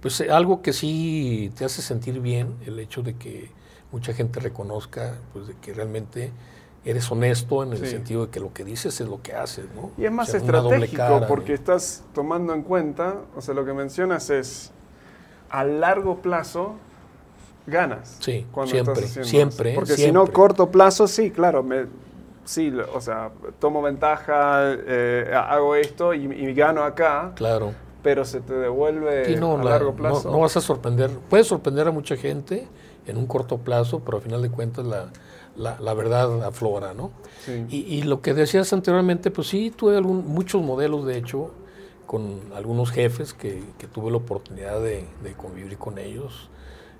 [0.00, 3.50] pues algo que sí te hace sentir bien, el hecho de que
[3.92, 6.32] mucha gente reconozca, pues de que realmente
[6.84, 9.90] eres honesto en el sentido de que lo que dices es lo que haces, ¿no?
[9.96, 14.70] Y es más estratégico porque estás tomando en cuenta, o sea, lo que mencionas es
[15.54, 16.74] a largo plazo
[17.66, 18.16] ganas.
[18.18, 19.74] Sí, siempre, siempre.
[19.74, 21.86] Porque si no, corto plazo, sí, claro, me,
[22.44, 27.32] sí, o sea, tomo ventaja, eh, hago esto y, gano acá.
[27.36, 27.72] Claro.
[28.02, 30.30] Pero se te devuelve a largo plazo.
[30.30, 32.66] No, vas a sorprender, puedes sorprender a mucha gente
[33.06, 37.12] en un corto plazo, pero al final de cuentas la, la, verdad aflora, ¿no?
[37.46, 37.64] Sí.
[37.70, 41.52] Y, lo que decías anteriormente, pues sí, tuve algún, muchos modelos, de hecho,
[42.06, 43.62] con algunos jefes que,
[43.92, 46.48] tuve la oportunidad de, convivir con ellos.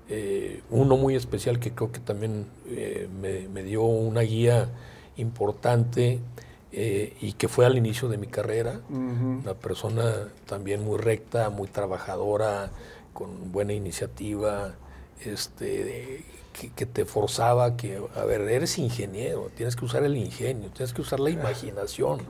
[0.07, 4.69] Eh, uno muy especial que creo que también eh, me, dio una guía
[5.17, 6.19] importante
[6.71, 8.81] eh, y que fue al inicio de mi carrera.
[8.89, 12.71] Una persona también muy recta, muy trabajadora,
[13.13, 14.75] con buena iniciativa,
[15.23, 16.23] este,
[16.75, 21.01] que, te forzaba que, a ver, eres ingeniero, tienes que usar el ingenio, tienes que
[21.01, 22.21] usar la imaginación.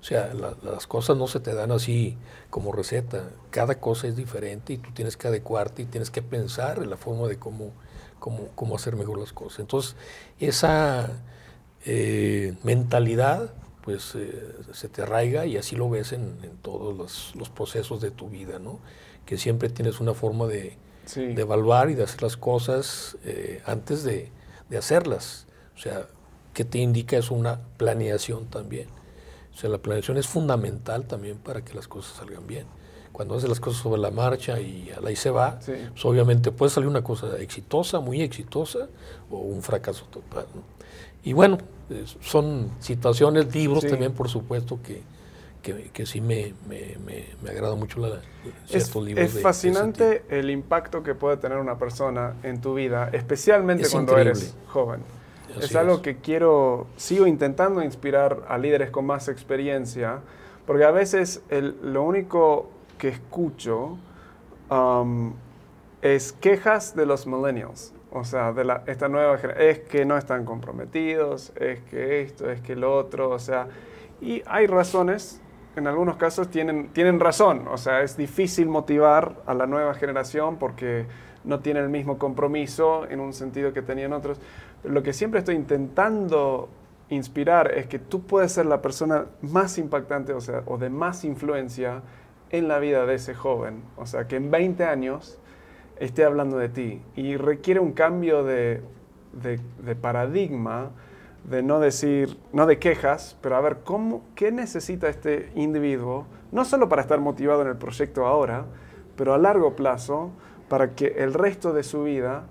[0.00, 2.16] O sea, las cosas no se te dan así
[2.48, 3.30] como receta.
[3.50, 6.96] Cada cosa es diferente y tú tienes que adecuarte y tienes que pensar en la
[6.96, 7.72] forma de cómo,
[8.18, 9.60] cómo, cómo hacer mejor las cosas.
[9.60, 9.96] Entonces,
[10.40, 11.10] esa
[11.84, 17.50] eh, mentalidad pues eh, se te arraiga y así lo ves en, todos los, los,
[17.50, 18.80] procesos de tu vida, ¿no?
[19.24, 20.76] Que siempre tienes una forma de,
[21.14, 24.30] de evaluar y de hacer las cosas eh, antes de,
[24.76, 25.46] hacerlas.
[25.76, 26.06] O sea,
[26.52, 27.34] ¿qué te indica eso?
[27.34, 28.88] Una planeación también.
[29.54, 32.66] O sea, la planeación es fundamental también para que las cosas salgan bien.
[33.12, 36.88] Cuando haces las cosas sobre la marcha y ahí se va, pues obviamente puede salir
[36.88, 38.88] una cosa exitosa, muy exitosa,
[39.30, 40.46] o un fracaso total.
[41.24, 41.56] Y bueno,
[42.20, 45.02] son situaciones, libros también, por supuesto, que,
[45.74, 46.96] que, sí me, me,
[47.42, 48.20] me, agrada mucho la,
[48.70, 49.34] es, libros.
[49.34, 54.54] Es fascinante el impacto que puede tener una persona en tu vida, especialmente cuando eres
[54.68, 55.00] joven.
[55.60, 60.20] es algo que quiero, sigo intentando inspirar a líderes con más experiencia,
[60.66, 63.98] porque a veces lo único que escucho
[64.70, 65.34] um,
[66.02, 67.92] es quejas de los millennials.
[68.12, 72.50] O sea, de la, esta nueva generación, es que no están comprometidos, es que esto,
[72.50, 73.68] es que lo otro, o sea,
[74.22, 75.42] y hay razones
[75.76, 77.68] en algunos casos tienen, tienen razón.
[77.68, 81.06] O sea, es difícil motivar a la nueva generación porque
[81.44, 84.40] no tiene el mismo compromiso en un sentido que tenían otros.
[84.82, 86.68] Pero lo que siempre estoy intentando
[87.08, 91.24] inspirar es que tú puedes ser la persona más impactante, o sea, o de más
[91.24, 92.02] influencia
[92.50, 93.82] en la vida de ese joven.
[93.96, 95.38] O sea, que en 20 años
[96.00, 97.02] esté hablando de ti.
[97.14, 98.82] Y requiere un cambio de,
[99.32, 100.90] de, de paradigma
[101.48, 106.26] de no decir, no de quejas, pero a ver, ¿cómo, ¿qué necesita este individuo?
[106.50, 108.66] No solo para estar motivado en el proyecto ahora,
[109.16, 110.30] pero a largo plazo,
[110.68, 112.44] para que el resto de su vida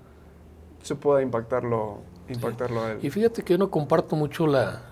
[0.82, 2.98] se pueda impactarlo, impactarlo a él.
[3.02, 4.82] Y fíjate que yo no comparto mucho la,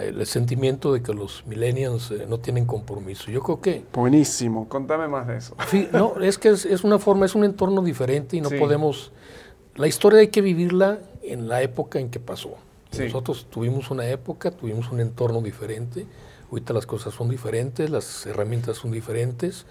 [0.00, 3.30] el sentimiento de que los millennials eh, no tienen compromiso.
[3.30, 3.84] Yo creo que...
[3.92, 5.56] Buenísimo, contame más de eso.
[5.92, 9.12] no, es que es, una forma, es un entorno diferente y no podemos...
[9.76, 12.56] La historia hay que vivirla en la época en que pasó.
[12.98, 16.06] Nosotros tuvimos una época, tuvimos un entorno diferente,
[16.50, 19.66] ahorita las cosas son diferentes, las herramientas son diferentes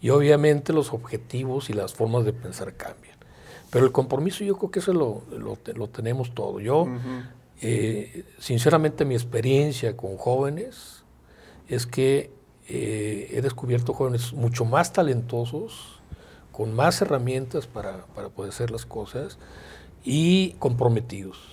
[0.00, 3.16] y obviamente los objetivos y las formas de pensar cambian.
[3.70, 6.60] Pero el compromiso yo creo que eso lo, lo, tenemos todo.
[6.60, 6.86] Yo,
[7.60, 11.04] eh, sinceramente, mi experiencia con jóvenes
[11.68, 12.30] es que
[12.68, 16.00] eh, he descubierto jóvenes mucho más talentosos,
[16.52, 19.38] con más herramientas para, para poder hacer las cosas
[20.04, 21.51] y comprometidos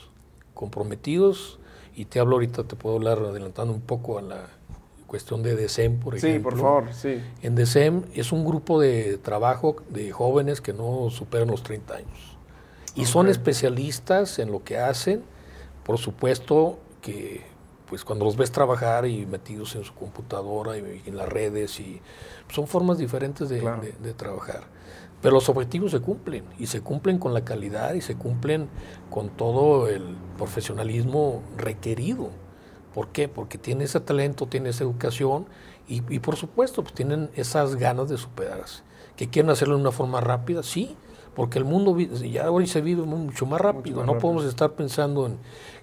[0.59, 1.57] comprometidos.
[1.95, 4.49] Y te hablo ahorita, te puedo hablar adelantando un poco a la
[5.07, 6.37] cuestión de DECEM, por ejemplo.
[6.37, 7.21] Sí, por favor, sí.
[7.41, 12.37] En DECEM es un grupo de trabajo de jóvenes que no superan los 30 años.
[12.93, 15.23] Y son especialistas en lo que hacen.
[15.85, 17.41] Por supuesto que
[17.89, 22.01] pues cuando los ves trabajar y metidos en su computadora y, en las redes, y
[22.49, 24.67] son formas diferentes de trabajar.
[25.21, 28.69] Pero los objetivos se cumplen y se cumplen con la calidad y se cumplen
[29.09, 32.29] con todo el profesionalismo requerido.
[32.93, 33.27] ¿Por qué?
[33.27, 35.45] Porque tiene ese talento, tiene esa educación
[35.87, 38.83] y, por supuesto pues tienen esas ganas de superarse.
[39.15, 40.63] ¿Que quieren hacerlo de una forma rápida?
[40.63, 40.95] Sí,
[41.35, 44.05] porque el mundo ya hoy se vive mucho más rápido.
[44.05, 45.37] no podemos estar pensando en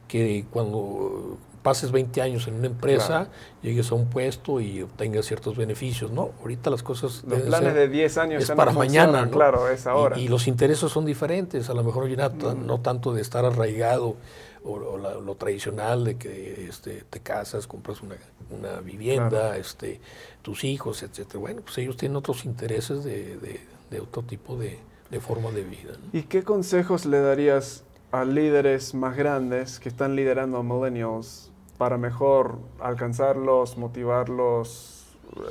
[0.09, 1.37] que cuando
[1.67, 3.27] pases 20 años en una empresa,
[3.61, 6.31] llegues a un puesto y obtengas ciertos beneficios, ¿no?
[6.41, 7.25] Ahorita las cosas...
[7.27, 9.33] Los planes de 10 años es para mañana, ¿no?
[9.33, 10.17] Claro, es ahora.
[10.17, 12.65] Y, los intereses son diferentes, a lo mejor ya mm.
[12.65, 14.15] no tanto de estar arraigado
[14.63, 18.15] o, lo tradicional de que este, te casas, compras una,
[18.57, 20.01] una vivienda, este,
[20.43, 21.41] tus hijos, etcétera.
[21.41, 23.59] Bueno, pues ellos tienen otros intereses de,
[23.91, 24.79] de, otro tipo de,
[25.11, 25.95] de forma de vida.
[26.13, 31.99] ¿Y qué consejos le darías a líderes más grandes que están liderando a millennials para
[31.99, 35.05] mejor alcanzarlos, motivarlos,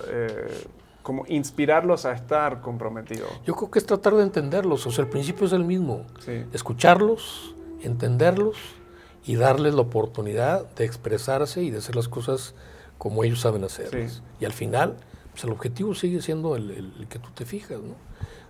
[0.07, 0.65] eh,
[1.03, 3.29] como inspirarlos a estar comprometidos?
[3.45, 6.05] Yo creo que es tratar de entenderlos, o sea, el principio es el mismo,
[6.51, 8.57] escucharlos, entenderlos
[9.25, 12.55] y darles la oportunidad de expresarse y de hacer las cosas
[12.97, 14.21] como ellos saben hacerlas.
[14.39, 14.97] Y al final,
[15.31, 17.95] pues el objetivo sigue siendo el, que tú te fijas, ¿no?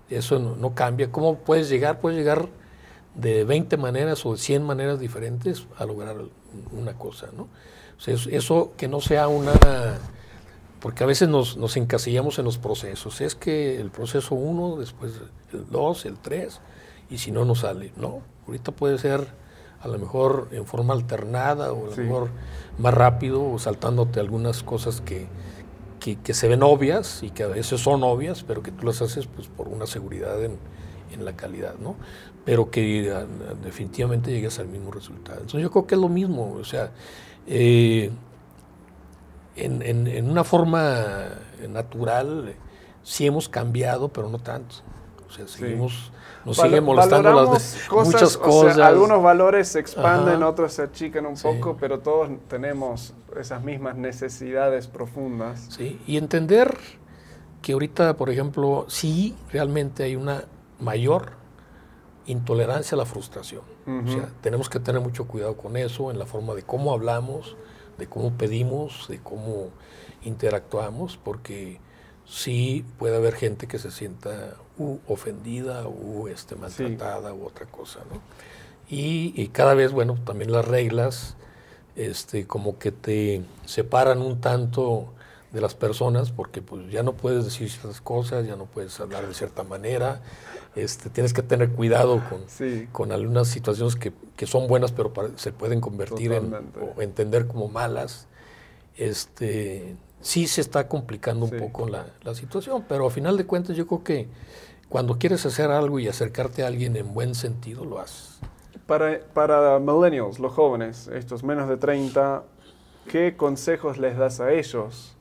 [0.09, 1.11] Eso no, no, cambia.
[1.11, 1.99] ¿Cómo puedes llegar?
[1.99, 2.47] Puedes llegar
[3.15, 6.17] de 20 maneras o de 100 maneras diferentes a lograr
[6.71, 7.47] una cosa, ¿no?
[8.07, 9.53] eso, que no sea una...
[10.79, 13.19] Porque a veces nos, nos, encasillamos en los procesos.
[13.21, 15.13] Es que el proceso 1, después
[15.51, 16.59] el 2, el 3,
[17.09, 17.91] y si no, no sale.
[17.95, 19.25] No, ahorita puede ser
[19.81, 22.29] a lo mejor en forma alternada o a lo mejor
[22.77, 25.27] más rápido o saltándote algunas cosas que,
[25.99, 29.27] que, se ven obvias y que a veces son obvias, pero que tú las haces
[29.27, 30.57] pues, por una seguridad en,
[31.11, 31.95] en la calidad, ¿no?
[32.45, 33.25] Pero que ah,
[33.63, 35.37] definitivamente llegues al mismo resultado.
[35.41, 36.91] Entonces yo creo que es lo mismo, o sea,
[37.47, 38.11] eh,
[39.55, 41.05] en, una forma
[41.69, 42.55] natural
[43.03, 44.75] sí hemos cambiado, pero no tanto.
[45.27, 46.11] O sea, seguimos,
[46.45, 48.77] nos siguen molestando las muchas cosas.
[48.77, 54.87] algunos valores se expanden, otros se achican un poco, pero todos tenemos esas mismas necesidades
[54.87, 55.67] profundas.
[55.69, 56.77] Sí, y entender
[57.61, 60.43] que ahorita, por ejemplo, sí realmente hay una
[60.79, 61.31] mayor
[62.27, 63.61] intolerancia a la frustración.
[63.85, 67.55] O sea, tenemos que tener mucho cuidado con eso, en la forma de cómo hablamos,
[67.97, 69.69] de cómo pedimos, de cómo
[70.23, 71.79] interactuamos, porque
[72.25, 74.55] sí puede haber gente que se sienta
[75.07, 77.99] ofendida o este, maltratada u otra cosa.
[78.11, 78.19] ¿no?
[78.89, 81.35] Y, cada vez, bueno, también las reglas
[81.95, 85.13] este, como que te separan un tanto
[85.55, 89.25] de las personas, porque pues ya no puedes decir ciertas cosas, ya no puedes hablar
[89.25, 90.21] de cierta manera,
[90.75, 92.41] este, tienes que tener cuidado con,
[92.91, 97.69] con algunas situaciones que, que, son buenas, pero se pueden convertir en o entender como
[97.69, 98.27] malas.
[98.97, 103.77] Este, sí se está complicando un poco la, la, situación, pero a final de cuentas
[103.77, 104.27] yo creo que
[104.89, 108.39] cuando quieres hacer algo y acercarte a alguien en buen sentido, lo haces.
[108.85, 112.43] Para, para millennials, los jóvenes, estos menos de 30,
[113.07, 115.14] ¿qué consejos les das a ellos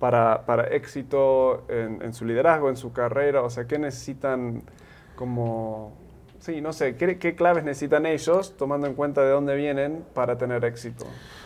[0.00, 3.42] para, para éxito en, en, su liderazgo, en su carrera?
[3.42, 4.62] O sea, ¿qué necesitan
[5.14, 5.92] como,
[6.40, 10.38] sí, no sé, ¿qué, ¿qué, claves necesitan ellos, tomando en cuenta de dónde vienen, para
[10.38, 11.04] tener éxito?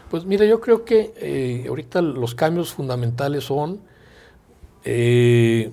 [0.09, 3.81] Pues mira, yo creo que eh, ahorita los cambios fundamentales son...
[4.85, 5.73] Eh,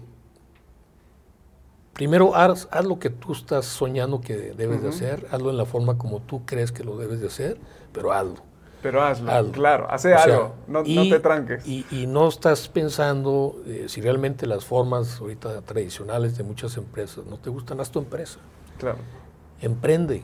[1.94, 5.98] primero haz, lo que tú estás soñando que debes de hacer, hazlo en la forma
[6.00, 7.60] como tú crees que lo debes de hacer,
[7.94, 8.51] pero hazlo.
[8.82, 11.66] Pero hazlo, claro, hace algo, no, te tranques.
[11.68, 17.38] Y, no estás pensando eh, si realmente las formas ahorita tradicionales de muchas empresas no
[17.38, 18.40] te gustan, haz tu empresa.
[18.80, 18.98] Claro.
[19.62, 20.24] Emprende,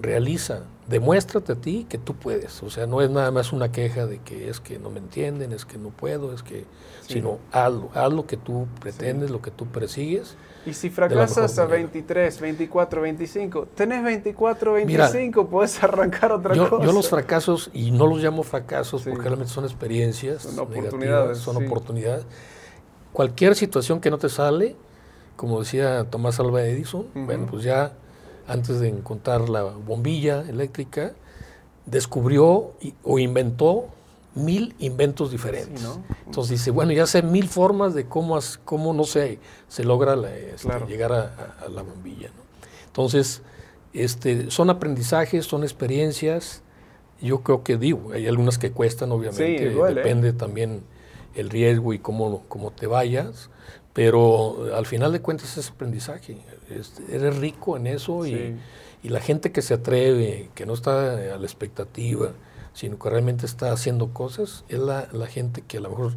[0.00, 2.62] realiza, demuéstrate a ti que tú puedes.
[2.62, 5.52] O sea, no es nada más una queja de que es que no me entienden,
[5.52, 6.64] es que no puedo, es que,
[7.06, 10.36] sino hazlo, haz lo que tú pretendes, lo que tú persigues.
[10.66, 16.84] Y si fracasas a 23, 24, 25, tenés 24, 25, puedes arrancar otra cosa.
[16.84, 21.38] Yo los fracasos, y no los llamo fracasos porque realmente son experiencias, son oportunidades.
[21.38, 22.26] Son oportunidades.
[23.12, 24.76] Cualquier situación que no te sale,
[25.36, 27.92] como decía Tomás Alva Edison, bueno, pues ya
[28.50, 31.12] antes de encontrar la bombilla eléctrica,
[31.86, 32.72] descubrió
[33.04, 33.88] o inventó
[34.34, 35.86] mil inventos diferentes.
[36.26, 40.14] Entonces dice, bueno, ya sé mil formas de cómo, cómo no sé, se logra
[40.54, 42.30] este, llegar a, la bombilla.
[42.86, 43.42] Entonces,
[43.92, 46.62] este, son aprendizajes, son experiencias.
[47.20, 50.82] Yo creo que digo, hay algunas que cuestan, obviamente, depende también
[51.34, 53.50] el riesgo y cómo, cómo te vayas,
[53.92, 56.38] pero al final de cuentas es aprendizaje.
[56.68, 58.56] Este, eres rico en eso y,
[59.02, 62.32] y, la gente que se atreve, que no está a la expectativa,
[62.72, 66.12] sino que realmente está haciendo cosas, es la, la gente que a lo mejor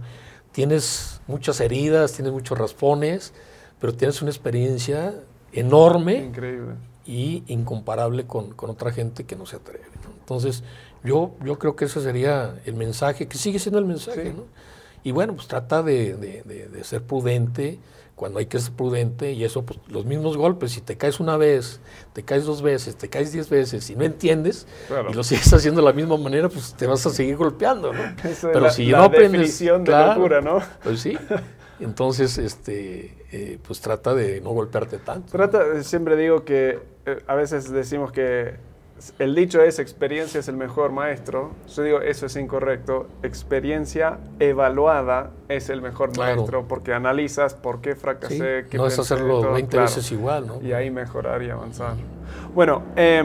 [0.51, 3.33] tienes muchas heridas, tienes muchos raspones,
[3.79, 5.15] pero tienes una experiencia
[5.51, 6.75] enorme Increíble.
[7.05, 9.85] y incomparable con, con, otra gente que no se atreve.
[10.19, 10.63] Entonces,
[11.03, 14.33] yo, yo creo que ese sería el mensaje, que sigue siendo el mensaje.
[14.33, 14.43] ¿no?
[15.03, 17.79] Y bueno, pues trata de, de, de ser prudente,
[18.15, 21.35] cuando hay que ser prudente y eso, pues los mismos golpes, si te caes una
[21.35, 21.79] vez,
[22.13, 24.67] te caes dos veces, te caes diez veces y no entiendes
[25.09, 28.01] y lo sigues haciendo de la misma manera, pues te vas a seguir golpeando, ¿no?
[28.41, 30.59] Pero si no aprendes, de locura, ¿no?
[30.83, 31.17] Pues sí.
[31.79, 35.31] Entonces, este, eh, pues trata de no golpearte tanto.
[35.31, 38.55] Trata, siempre digo que eh, a veces decimos que
[39.19, 41.51] el dicho es experiencia es el mejor maestro.
[41.73, 43.07] Yo digo, eso es incorrecto.
[43.21, 48.65] Experiencia evaluada es el mejor maestro porque analizas por qué fracasé.
[48.73, 50.61] no es hacerlo 20 veces igual, ¿no?
[50.61, 51.95] Y ahí mejorar y avanzar.
[52.53, 53.23] Bueno, eh,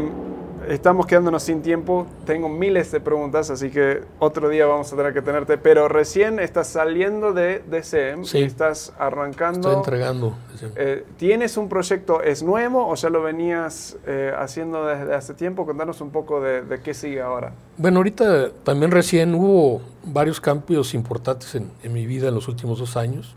[0.69, 2.07] estamos quedándonos sin tiempo.
[2.25, 5.59] Tengo miles de preguntas, así que otro día vamos a tener que tenerte.
[5.59, 8.43] Pero recién estás saliendo de DCM, sí.
[8.43, 9.69] estás arrancando.
[9.69, 10.35] Estoy entregando.
[10.77, 15.67] Eh, ¿Tienes un proyecto, es nuevo o ya lo venías eh, haciendo desde hace tiempo?
[15.67, 17.53] Contanos un poco de, qué sigue ahora.
[17.77, 22.79] Bueno, ahorita también recién hubo varios cambios importantes en, en mi vida en los últimos
[22.79, 23.35] dos años.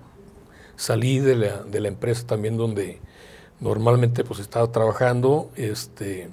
[0.75, 2.99] Salí de la, de la empresa también donde
[3.59, 5.49] normalmente pues estaba trabajando.
[5.55, 6.29] Este,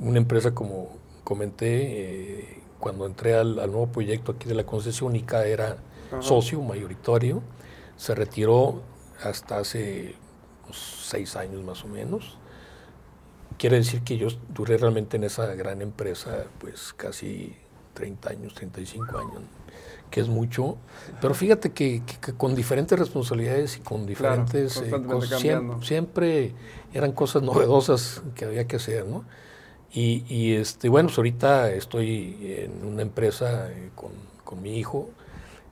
[0.00, 0.88] una empresa, como
[1.24, 5.76] comenté, eh, cuando entré al, nuevo proyecto aquí de la concesión, ICA era
[6.20, 7.42] socio mayoritario,
[7.96, 8.82] se retiró
[9.22, 10.16] hasta hace
[10.72, 12.38] seis años más o menos.
[13.58, 17.54] Quiere decir que yo duré realmente en esa gran empresa pues casi
[17.94, 19.42] 30 años, 35 años,
[20.10, 20.78] que es mucho.
[21.20, 22.02] Pero fíjate que,
[22.38, 26.54] con diferentes responsabilidades y con diferentes eh, cosas, siempre, siempre,
[26.94, 29.24] eran cosas novedosas que había que hacer, ¿no?
[29.92, 34.12] Y, este, bueno, pues ahorita estoy en una empresa eh, con,
[34.44, 35.10] con, mi hijo,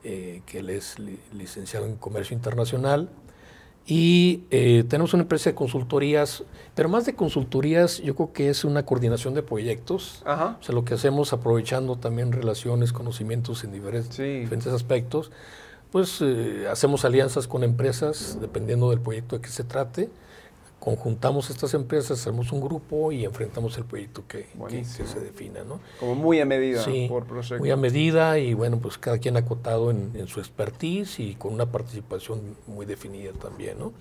[0.03, 0.97] eh, que él es
[1.33, 3.11] licenciado en Comercio Internacional,
[3.87, 6.43] y eh, tenemos una empresa de consultorías,
[6.75, 10.23] pero más de consultorías, yo creo que es una coordinación de proyectos.
[10.27, 15.31] O sea, lo que hacemos aprovechando también relaciones, conocimientos en diferentes, diferentes aspectos,
[15.91, 16.23] pues
[16.71, 20.11] hacemos alianzas con empresas, dependiendo del proyecto de que se trate
[20.81, 24.47] conjuntamos estas empresas, hacemos un grupo y enfrentamos el proyecto que,
[24.85, 25.65] se defina.
[25.65, 25.81] ¿no?
[25.99, 27.59] Como muy a medida por proyecto.
[27.59, 31.53] Muy a medida y bueno, pues cada quien acotado en, en, su expertise y con
[31.53, 33.79] una participación muy definida también.
[33.79, 33.93] ¿no?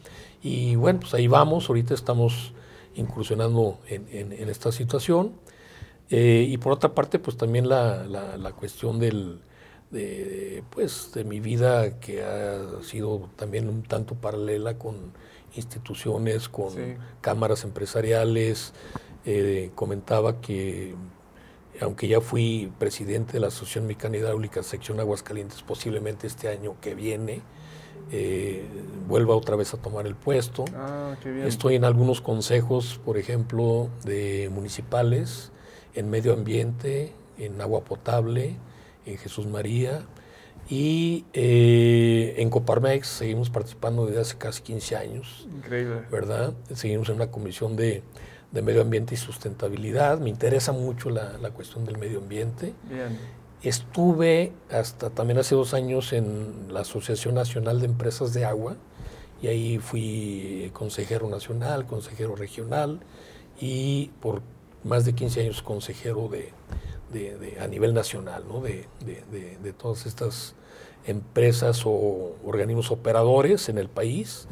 [0.42, 2.54] Y bueno, pues ahí vamos, ahorita estamos
[2.96, 5.34] incursionando en, en, esta situación.
[6.10, 9.40] Eh, y por otra parte, pues también la, la, la cuestión del,
[9.92, 15.14] de, pues, de mi vida que ha sido también un tanto paralela con
[15.56, 16.74] instituciones, con
[17.22, 18.74] cámaras empresariales.
[19.26, 20.96] Eh, comentaba que
[21.82, 26.96] aunque ya fui presidente de la Asociación Mecánica Hidráulica Sección Aguascalientes, posiblemente este año que
[26.96, 27.42] viene,
[28.12, 28.66] eh,
[29.08, 30.66] vuelva otra vez a tomar el puesto.
[30.76, 35.52] Ah, Estoy en algunos consejos, por ejemplo, de municipales,
[35.94, 38.56] en medio ambiente, en agua potable,
[39.06, 40.04] en Jesús María.
[40.70, 45.48] Y eh, en Coparmex seguimos participando desde hace casi 15 años.
[45.56, 46.02] Increíble.
[46.12, 46.54] ¿Verdad?
[46.74, 48.04] Seguimos en una comisión de,
[48.52, 50.20] medio ambiente y sustentabilidad.
[50.20, 52.74] Me interesa mucho la, la cuestión del medio ambiente.
[52.90, 53.18] Bien.
[53.64, 58.76] Estuve hasta también hace dos años en la Asociación Nacional de Empresas de Agua
[59.42, 63.00] y ahí fui consejero nacional, consejero regional
[63.60, 64.42] y por
[64.84, 66.52] más de 15 años consejero de,
[67.60, 68.62] a nivel nacional, ¿no?
[68.62, 70.56] de, de, todas estas
[71.06, 74.48] empresas o organismos operadores en el país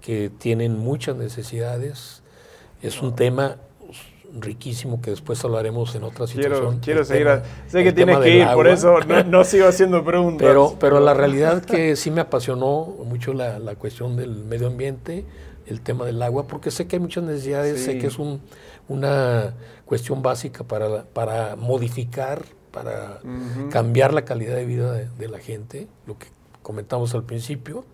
[0.00, 2.22] que tienen muchas necesidades.
[2.82, 3.56] Es un tema
[4.40, 6.80] riquísimo que después hablaremos en otra situación.
[6.80, 7.28] Quiero, seguir.
[7.66, 10.46] sé que tienes que ir, por eso no, sigo haciendo preguntas.
[10.46, 15.24] Pero, pero la realidad que sí me apasionó mucho la, la, cuestión del medio ambiente,
[15.66, 18.40] el tema del agua, porque sé que hay muchas necesidades, sé que es un,
[18.88, 23.20] una cuestión básica para, para modificar, para
[23.70, 26.28] cambiar la calidad de vida de, de la gente, lo que
[26.62, 27.84] comentamos al principio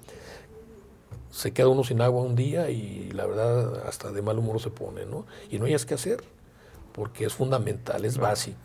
[1.34, 4.70] se queda uno sin agua un día y la verdad hasta de mal humor se
[4.70, 5.26] pone, ¿no?
[5.50, 6.22] Y no hayas que hacer,
[6.92, 8.56] porque es fundamental, es básico.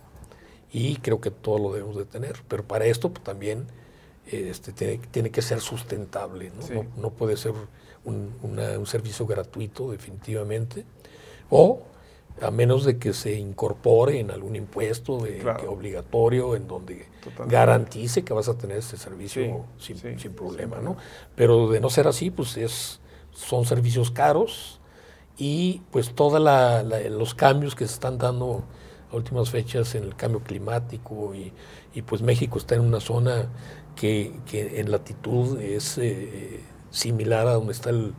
[0.71, 2.43] Y creo que todo lo debemos de tener.
[2.47, 3.65] Pero para esto pues, también
[4.27, 6.85] este, tiene, que ser sustentable, ¿no?
[6.95, 7.53] No, puede ser
[8.05, 10.85] un, un, servicio gratuito, definitivamente.
[11.49, 11.81] O
[12.41, 17.07] a menos de que se incorpore en algún impuesto de, obligatorio en donde
[17.47, 20.97] garantice que vas a tener ese servicio sin, problema, ¿no?
[21.35, 22.99] Pero de no ser así, pues es,
[23.31, 24.79] son servicios caros
[25.37, 26.41] y pues todos
[27.09, 28.63] los cambios que se están dando
[29.11, 31.53] a últimas fechas en el cambio climático y,
[32.03, 33.49] pues México está en una zona
[33.95, 36.61] que, en latitud es eh,
[36.91, 38.13] similar a donde está el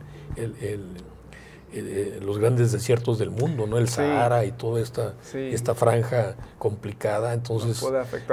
[1.73, 3.77] eh, los grandes desiertos del mundo, ¿no?
[3.77, 7.33] El Sahara y toda esta, esta franja complicada.
[7.33, 7.83] Entonces,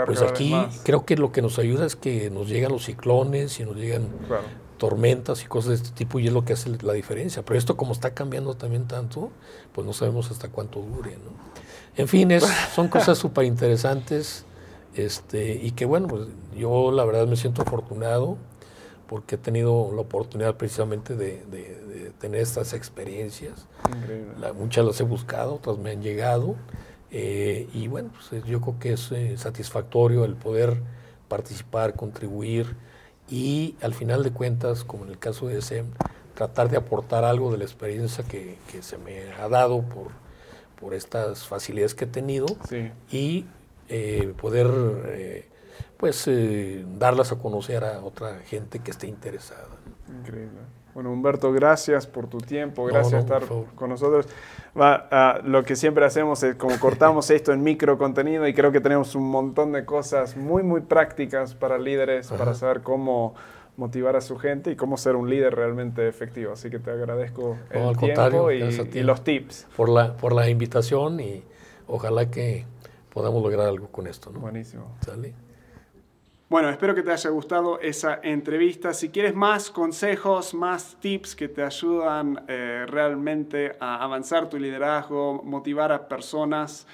[0.07, 3.65] pues aquí creo que lo que nos ayuda es que nos llegan los ciclones y
[3.65, 4.09] nos llegan
[4.77, 7.45] tormentas y cosas de este tipo y es lo que hace la diferencia.
[7.45, 9.31] Pero esto como está cambiando también tanto,
[9.73, 11.31] pues no sabemos hasta cuánto dure, ¿no?
[11.97, 14.45] En fin, es, son cosas súper interesantes
[14.95, 16.23] este, y que bueno, pues
[16.57, 18.37] yo la verdad me siento afortunado
[19.09, 23.67] porque he tenido la oportunidad precisamente de, tener estas experiencias.
[24.55, 26.57] muchas las he buscado, otras me han llegado.
[27.11, 30.83] Eh, y bueno, pues yo creo que es eh, satisfactorio el poder
[31.27, 32.77] participar, contribuir
[33.31, 35.87] y al final de cuentas, como en el caso de SEM,
[36.35, 40.09] tratar de aportar algo de la experiencia que, se me ha dado por,
[40.79, 42.47] por estas facilidades que he tenido
[43.11, 43.47] y
[43.89, 45.48] eh, poder
[45.99, 49.69] pues eh, darlas a conocer a otra gente que esté interesada.
[50.09, 50.61] Increíble.
[50.95, 54.27] Bueno, Humberto, gracias por tu tiempo, gracias por estar con nosotros.
[54.81, 58.81] Va, lo que siempre hacemos es como cortamos esto en micro contenido y creo que
[58.81, 63.35] tenemos un montón de cosas muy, muy prácticas para líderes, para saber cómo
[63.77, 66.53] motivar a su gente y cómo ser un líder realmente efectivo.
[66.53, 69.67] Así que te agradezco el tiempo y, y, los tips.
[69.77, 71.45] Por la, por la invitación y
[71.87, 72.67] ojalá que
[73.13, 74.31] podamos lograr algo con esto.
[74.33, 74.41] ¿no?
[74.41, 74.97] Buenísimo.
[75.05, 75.48] ¿Sale?
[76.51, 78.95] Bueno, espero que te haya gustado esa entrevista.
[78.95, 85.43] Si quieres más consejos, más tips que te ayudan eh, realmente a avanzar tu liderazgo,
[85.45, 86.87] motivar a personas,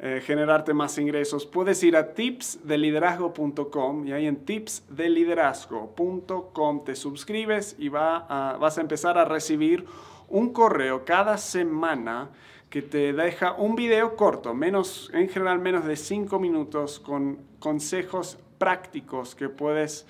[0.00, 7.88] eh, generarte más ingresos, puedes ir a tipsdeliderazgo.com y ahí en tipsdeliderazgo.com te suscribes y
[7.88, 9.86] va vas a empezar a recibir
[10.28, 12.30] un correo cada semana
[12.68, 18.40] que te deja un video corto, menos, en general menos de 5 minutos, con consejos
[18.58, 20.06] prácticos que puedes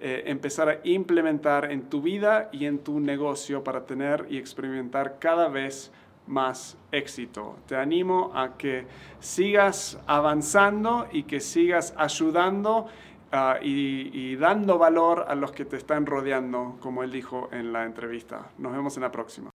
[0.00, 5.18] eh, empezar a implementar en tu vida y en tu negocio para tener y experimentar
[5.18, 5.92] cada vez
[6.26, 7.56] más éxito.
[7.66, 8.86] Te animo a que
[9.20, 12.86] sigas avanzando y que sigas ayudando
[13.32, 17.72] ah, y, y dando valor a los que te están rodeando, como él dijo en
[17.72, 18.50] la entrevista.
[18.58, 19.50] Nos vemos en la próxima.